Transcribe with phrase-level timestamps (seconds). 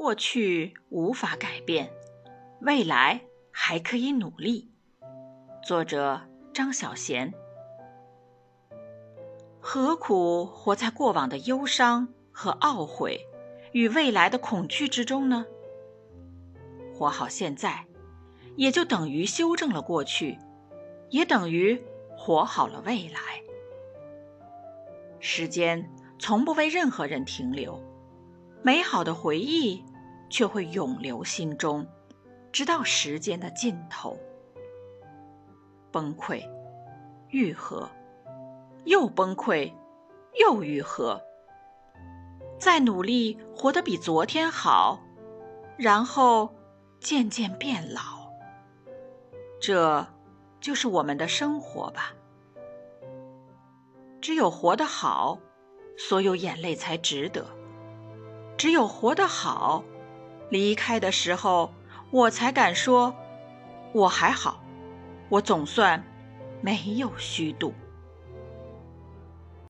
[0.00, 1.92] 过去无法改变，
[2.62, 3.20] 未来
[3.52, 4.70] 还可以努力。
[5.62, 6.22] 作者
[6.54, 7.30] 张小娴。
[9.60, 13.26] 何苦活在过往的忧伤和懊悔，
[13.72, 15.44] 与未来的恐惧之中呢？
[16.94, 17.84] 活好现在，
[18.56, 20.38] 也就等于修正了过去，
[21.10, 21.78] 也等于
[22.16, 23.20] 活好了未来。
[25.18, 27.78] 时间从不为任何人停留，
[28.62, 29.84] 美好的回忆
[30.30, 31.86] 却会永留心中，
[32.50, 34.18] 直到时间的尽头。
[35.92, 36.42] 崩溃，
[37.28, 37.90] 愈合。
[38.86, 39.70] 又崩溃，
[40.38, 41.20] 又愈合，
[42.58, 44.98] 再努力活得比昨天好，
[45.76, 46.54] 然后
[46.98, 48.00] 渐渐变老。
[49.60, 50.06] 这，
[50.60, 52.14] 就是我们的生活吧。
[54.22, 55.38] 只有活得好，
[55.98, 57.44] 所有眼泪才值得；
[58.56, 59.84] 只有活得好，
[60.50, 61.72] 离开的时候，
[62.10, 63.14] 我才敢说，
[63.92, 64.62] 我还好，
[65.28, 66.04] 我总算
[66.60, 67.72] 没有虚度。